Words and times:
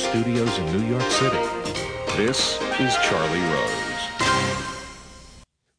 studios 0.00 0.58
in 0.58 0.66
New 0.72 0.86
York 0.88 1.10
City. 1.10 1.36
This 2.16 2.60
is 2.80 2.96
Charlie 3.02 3.40
Rose. 3.52 3.90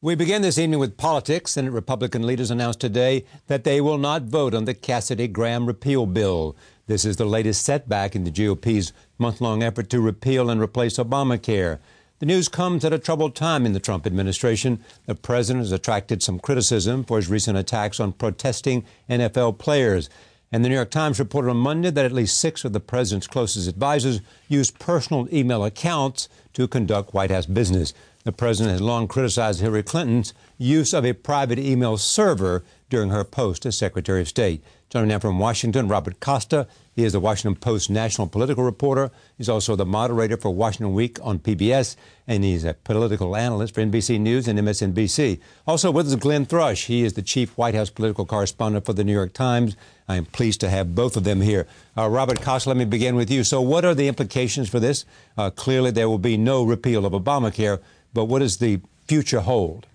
We 0.03 0.15
begin 0.15 0.41
this 0.41 0.57
evening 0.57 0.79
with 0.79 0.97
politics. 0.97 1.51
Senate 1.51 1.71
Republican 1.71 2.25
leaders 2.25 2.51
announced 2.51 2.79
today 2.79 3.25
that 3.47 3.63
they 3.63 3.81
will 3.81 3.97
not 3.97 4.23
vote 4.23 4.53
on 4.53 4.65
the 4.65 4.73
Cassidy 4.73 5.27
Graham 5.27 5.65
repeal 5.65 6.05
bill. 6.05 6.55
This 6.87 7.03
is 7.03 7.17
the 7.17 7.25
latest 7.25 7.63
setback 7.63 8.15
in 8.15 8.23
the 8.23 8.31
GOP's 8.31 8.93
month 9.17 9.41
long 9.41 9.63
effort 9.63 9.89
to 9.89 9.99
repeal 9.99 10.49
and 10.49 10.61
replace 10.61 10.97
Obamacare. 10.97 11.79
The 12.19 12.25
news 12.27 12.49
comes 12.49 12.85
at 12.85 12.93
a 12.93 12.99
troubled 12.99 13.35
time 13.35 13.65
in 13.65 13.73
the 13.73 13.79
Trump 13.79 14.05
administration. 14.05 14.83
The 15.07 15.15
president 15.15 15.65
has 15.65 15.71
attracted 15.71 16.21
some 16.21 16.39
criticism 16.39 17.03
for 17.03 17.17
his 17.17 17.29
recent 17.29 17.57
attacks 17.57 17.99
on 17.99 18.13
protesting 18.13 18.85
NFL 19.09 19.57
players. 19.57 20.07
And 20.51 20.65
the 20.65 20.69
New 20.69 20.75
York 20.75 20.91
Times 20.91 21.17
reported 21.17 21.49
on 21.49 21.57
Monday 21.57 21.91
that 21.91 22.05
at 22.05 22.11
least 22.11 22.37
six 22.37 22.65
of 22.65 22.73
the 22.73 22.81
president's 22.81 23.27
closest 23.27 23.69
advisors 23.69 24.19
used 24.49 24.79
personal 24.79 25.33
email 25.33 25.63
accounts 25.63 26.27
to 26.53 26.67
conduct 26.67 27.13
White 27.13 27.31
House 27.31 27.45
business. 27.45 27.93
The 28.23 28.31
president 28.31 28.73
has 28.73 28.81
long 28.81 29.07
criticized 29.07 29.61
Hillary 29.61 29.81
Clinton's 29.81 30.35
use 30.59 30.93
of 30.93 31.03
a 31.03 31.13
private 31.13 31.57
email 31.57 31.97
server 31.97 32.63
during 32.87 33.09
her 33.09 33.23
post 33.23 33.65
as 33.65 33.75
Secretary 33.75 34.21
of 34.21 34.27
State. 34.27 34.63
Joining 34.91 35.07
now 35.07 35.19
from 35.19 35.39
Washington, 35.39 35.87
Robert 35.87 36.19
Costa. 36.19 36.67
He 36.93 37.05
is 37.05 37.13
the 37.13 37.19
Washington 37.19 37.59
Post 37.59 37.89
national 37.89 38.27
political 38.27 38.63
reporter. 38.63 39.09
He's 39.37 39.47
also 39.47 39.75
the 39.75 39.85
moderator 39.85 40.35
for 40.35 40.53
Washington 40.53 40.93
Week 40.93 41.17
on 41.23 41.39
PBS, 41.39 41.95
and 42.27 42.43
he's 42.43 42.65
a 42.65 42.73
political 42.73 43.35
analyst 43.35 43.73
for 43.73 43.81
NBC 43.81 44.19
News 44.19 44.49
and 44.49 44.59
MSNBC. 44.59 45.39
Also 45.65 45.89
with 45.89 46.07
us, 46.07 46.15
Glenn 46.15 46.45
Thrush. 46.45 46.87
He 46.87 47.03
is 47.03 47.13
the 47.13 47.21
chief 47.21 47.57
White 47.57 47.73
House 47.73 47.89
political 47.89 48.25
correspondent 48.25 48.85
for 48.85 48.91
the 48.91 49.05
New 49.05 49.13
York 49.13 49.33
Times. 49.33 49.77
I 50.09 50.17
am 50.17 50.25
pleased 50.25 50.59
to 50.59 50.69
have 50.69 50.93
both 50.93 51.15
of 51.15 51.23
them 51.23 51.39
here. 51.39 51.65
Uh, 51.97 52.09
Robert 52.09 52.41
Costa, 52.41 52.69
let 52.69 52.77
me 52.77 52.83
begin 52.83 53.15
with 53.15 53.31
you. 53.31 53.45
So, 53.45 53.61
what 53.61 53.85
are 53.85 53.95
the 53.95 54.09
implications 54.09 54.67
for 54.67 54.81
this? 54.81 55.05
Uh, 55.37 55.49
clearly, 55.49 55.91
there 55.91 56.09
will 56.09 56.19
be 56.19 56.35
no 56.35 56.65
repeal 56.65 57.05
of 57.05 57.13
Obamacare, 57.13 57.79
but 58.13 58.25
what 58.25 58.39
does 58.39 58.57
the 58.57 58.81
future 59.07 59.41
hold? 59.41 59.87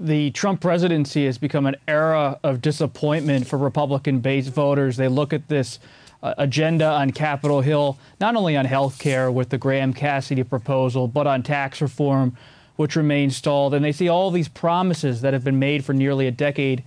the 0.00 0.30
Trump 0.30 0.62
presidency 0.62 1.26
has 1.26 1.36
become 1.36 1.66
an 1.66 1.76
era 1.86 2.40
of 2.42 2.62
disappointment 2.62 3.46
for 3.46 3.58
Republican 3.58 4.20
based 4.20 4.50
voters. 4.50 4.96
They 4.96 5.08
look 5.08 5.34
at 5.34 5.48
this 5.48 5.78
uh, 6.22 6.34
agenda 6.38 6.86
on 6.86 7.10
Capitol 7.10 7.60
Hill, 7.60 7.98
not 8.18 8.34
only 8.34 8.56
on 8.56 8.64
health 8.64 8.98
care 8.98 9.30
with 9.30 9.50
the 9.50 9.58
Graham 9.58 9.92
Cassidy 9.92 10.42
proposal, 10.42 11.06
but 11.06 11.26
on 11.26 11.42
tax 11.42 11.82
reform, 11.82 12.34
which 12.76 12.96
remains 12.96 13.36
stalled. 13.36 13.74
And 13.74 13.84
they 13.84 13.92
see 13.92 14.08
all 14.08 14.30
these 14.30 14.48
promises 14.48 15.20
that 15.20 15.34
have 15.34 15.44
been 15.44 15.58
made 15.58 15.84
for 15.84 15.92
nearly 15.92 16.26
a 16.26 16.32
decade 16.32 16.82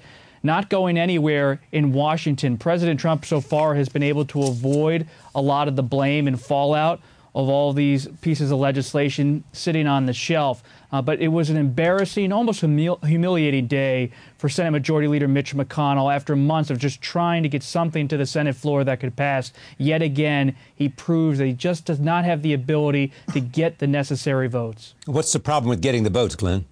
not 0.45 0.69
going 0.69 0.97
anywhere 0.97 1.61
in 1.71 1.93
Washington. 1.93 2.57
President 2.57 2.99
Trump 2.99 3.23
so 3.25 3.39
far 3.39 3.75
has 3.75 3.87
been 3.87 4.03
able 4.03 4.25
to 4.25 4.43
avoid 4.43 5.07
a 5.33 5.41
lot 5.41 5.69
of 5.69 5.77
the 5.77 5.83
blame 5.83 6.27
and 6.27 6.41
fallout 6.41 6.99
of 7.35 7.49
all 7.49 7.73
these 7.73 8.07
pieces 8.21 8.51
of 8.51 8.59
legislation 8.59 9.43
sitting 9.53 9.87
on 9.87 10.05
the 10.05 10.13
shelf. 10.13 10.61
Uh, 10.91 11.01
but 11.01 11.19
it 11.19 11.29
was 11.29 11.49
an 11.49 11.57
embarrassing, 11.57 12.31
almost 12.31 12.61
humil- 12.61 13.03
humiliating 13.03 13.65
day 13.65 14.11
for 14.37 14.47
Senate 14.47 14.69
Majority 14.69 15.07
Leader 15.07 15.27
Mitch 15.27 15.55
McConnell 15.55 16.13
after 16.13 16.35
months 16.35 16.69
of 16.69 16.77
just 16.77 17.01
trying 17.01 17.41
to 17.41 17.49
get 17.49 17.63
something 17.63 18.07
to 18.07 18.17
the 18.17 18.27
Senate 18.27 18.55
floor 18.55 18.83
that 18.83 18.99
could 18.99 19.15
pass. 19.15 19.51
Yet 19.79 20.03
again, 20.03 20.55
he 20.75 20.89
proves 20.89 21.39
that 21.39 21.47
he 21.47 21.53
just 21.53 21.85
does 21.85 21.99
not 21.99 22.23
have 22.25 22.43
the 22.43 22.53
ability 22.53 23.11
to 23.33 23.39
get 23.39 23.79
the 23.79 23.87
necessary 23.87 24.47
votes. 24.47 24.93
What's 25.05 25.33
the 25.33 25.39
problem 25.39 25.69
with 25.69 25.81
getting 25.81 26.03
the 26.03 26.11
votes, 26.11 26.35
Glenn? 26.35 26.65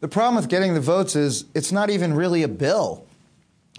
The 0.00 0.08
problem 0.08 0.34
with 0.34 0.48
getting 0.48 0.74
the 0.74 0.80
votes 0.80 1.14
is 1.14 1.44
it's 1.54 1.70
not 1.72 1.88
even 1.88 2.14
really 2.14 2.42
a 2.42 2.48
bill. 2.48 3.06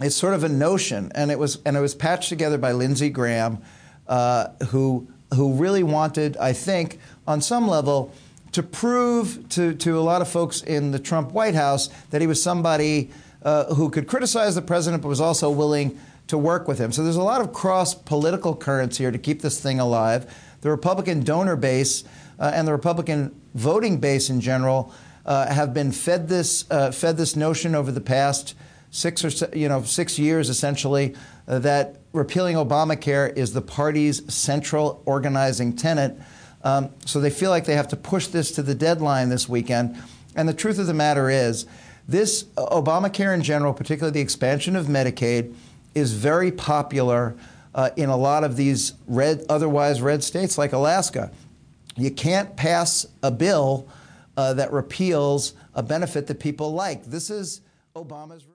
It's 0.01 0.15
sort 0.15 0.33
of 0.33 0.43
a 0.43 0.49
notion, 0.49 1.11
and 1.15 1.31
it 1.31 1.39
was 1.39 1.59
and 1.65 1.75
it 1.75 1.79
was 1.79 1.95
patched 1.95 2.29
together 2.29 2.57
by 2.57 2.71
Lindsey 2.71 3.09
Graham, 3.09 3.59
uh, 4.07 4.49
who 4.69 5.07
who 5.33 5.53
really 5.53 5.83
wanted, 5.83 6.37
I 6.37 6.53
think, 6.53 6.99
on 7.27 7.41
some 7.41 7.67
level, 7.67 8.13
to 8.53 8.63
prove 8.63 9.47
to, 9.49 9.73
to 9.75 9.99
a 9.99 10.01
lot 10.01 10.21
of 10.21 10.27
folks 10.27 10.61
in 10.61 10.91
the 10.91 10.99
Trump 10.99 11.31
White 11.31 11.55
House 11.55 11.89
that 12.09 12.21
he 12.21 12.27
was 12.27 12.41
somebody 12.41 13.11
uh, 13.43 13.73
who 13.75 13.89
could 13.89 14.07
criticize 14.07 14.55
the 14.55 14.61
president 14.61 15.03
but 15.03 15.09
was 15.09 15.21
also 15.21 15.49
willing 15.49 15.99
to 16.27 16.37
work 16.37 16.67
with 16.67 16.79
him. 16.79 16.91
So 16.91 17.03
there's 17.03 17.17
a 17.17 17.23
lot 17.23 17.41
of 17.41 17.53
cross 17.53 17.93
political 17.93 18.55
currents 18.55 18.97
here 18.97 19.11
to 19.11 19.17
keep 19.17 19.41
this 19.41 19.61
thing 19.61 19.79
alive. 19.79 20.33
The 20.61 20.69
Republican 20.69 21.23
donor 21.23 21.55
base 21.55 22.03
uh, 22.39 22.51
and 22.53 22.67
the 22.67 22.71
Republican 22.71 23.39
voting 23.53 23.99
base 23.99 24.29
in 24.29 24.41
general 24.41 24.93
uh, 25.25 25.53
have 25.53 25.73
been 25.73 25.91
fed 25.91 26.27
this 26.27 26.69
uh, 26.71 26.91
fed 26.91 27.17
this 27.17 27.35
notion 27.35 27.75
over 27.75 27.91
the 27.91 28.01
past 28.01 28.55
six 28.91 29.23
or 29.23 29.57
you 29.57 29.67
know 29.69 29.83
six 29.83 30.17
years 30.17 30.49
essentially 30.49 31.15
uh, 31.47 31.59
that 31.59 31.97
repealing 32.13 32.55
Obamacare 32.55 33.35
is 33.37 33.53
the 33.53 33.61
party's 33.61 34.33
central 34.33 35.01
organizing 35.05 35.75
tenet. 35.75 36.17
Um, 36.63 36.89
so 37.05 37.19
they 37.19 37.29
feel 37.29 37.49
like 37.49 37.65
they 37.65 37.75
have 37.75 37.87
to 37.89 37.95
push 37.95 38.27
this 38.27 38.51
to 38.53 38.63
the 38.63 38.75
deadline 38.75 39.29
this 39.29 39.47
weekend. 39.47 39.95
And 40.35 40.49
the 40.49 40.53
truth 40.53 40.79
of 40.79 40.87
the 40.87 40.93
matter 40.93 41.29
is, 41.29 41.65
this 42.07 42.45
uh, 42.57 42.65
Obamacare 42.81 43.33
in 43.33 43.43
general, 43.43 43.73
particularly 43.73 44.13
the 44.13 44.21
expansion 44.21 44.75
of 44.75 44.87
Medicaid, 44.87 45.53
is 45.93 46.13
very 46.13 46.51
popular 46.51 47.35
uh, 47.73 47.91
in 47.95 48.09
a 48.09 48.17
lot 48.17 48.43
of 48.43 48.55
these 48.55 48.93
red, 49.07 49.43
otherwise 49.49 50.01
red 50.01 50.23
states 50.23 50.57
like 50.57 50.73
Alaska. 50.73 51.31
You 51.95 52.11
can't 52.11 52.55
pass 52.55 53.05
a 53.23 53.31
bill 53.31 53.87
uh, 54.35 54.53
that 54.53 54.71
repeals 54.71 55.53
a 55.73 55.83
benefit 55.83 56.27
that 56.27 56.39
people 56.39 56.73
like. 56.73 57.05
This 57.05 57.29
is 57.29 57.61
Obama's. 57.95 58.43